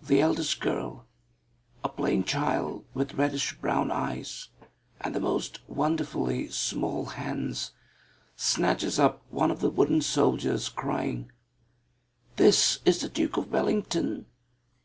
The 0.00 0.20
eldest 0.20 0.60
girl, 0.60 1.04
a 1.82 1.88
plain 1.88 2.22
child 2.22 2.84
with 2.94 3.14
reddish 3.14 3.58
brown 3.60 3.90
eyes, 3.90 4.50
and 5.00 5.12
the 5.12 5.18
most 5.20 5.58
wonderfully 5.68 6.48
small 6.48 7.06
hands, 7.06 7.72
snatches 8.36 9.00
up 9.00 9.20
one 9.30 9.50
of 9.50 9.58
the 9.58 9.70
wooden 9.70 10.00
soldiers, 10.00 10.68
crying, 10.68 11.32
"This 12.36 12.78
is 12.84 13.00
the 13.00 13.08
Duke 13.08 13.36
of 13.36 13.50
Wellington! 13.50 14.26